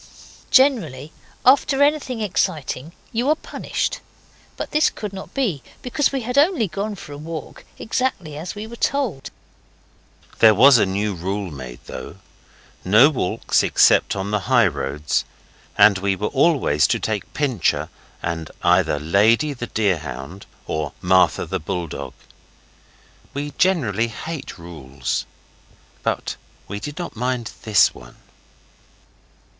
Generally, 0.49 1.11
after 1.45 1.83
anything 1.83 2.21
exciting, 2.21 2.93
you 3.11 3.29
are 3.29 3.35
punished 3.35 3.99
but 4.57 4.71
this 4.71 4.89
could 4.89 5.13
not 5.13 5.31
be, 5.35 5.61
because 5.83 6.11
we 6.11 6.21
had 6.21 6.39
only 6.39 6.67
gone 6.67 6.95
for 6.95 7.11
a 7.13 7.19
walk, 7.19 7.63
exactly 7.77 8.35
as 8.35 8.55
we 8.55 8.65
were 8.65 8.75
told. 8.75 9.29
There 10.39 10.55
was 10.55 10.79
a 10.79 10.87
new 10.87 11.13
rule 11.13 11.51
made, 11.51 11.81
though. 11.85 12.17
No 12.83 13.11
walks 13.11 13.61
except 13.61 14.15
on 14.15 14.31
the 14.31 14.39
high 14.49 14.65
roads, 14.65 15.23
and 15.77 15.99
we 15.99 16.15
were 16.15 16.29
always 16.29 16.87
to 16.87 16.99
take 16.99 17.31
Pincher 17.35 17.87
and 18.23 18.49
either 18.63 18.97
Lady, 18.97 19.53
the 19.53 19.67
deer 19.67 19.99
hound, 19.99 20.47
or 20.65 20.93
Martha, 20.99 21.45
the 21.45 21.59
bulldog. 21.59 22.15
We 23.35 23.51
generally 23.51 24.07
hate 24.07 24.57
rules, 24.57 25.27
but 26.01 26.37
we 26.67 26.79
did 26.79 26.97
not 26.97 27.15
mind 27.15 27.51
this 27.61 27.93
one. 27.93 28.15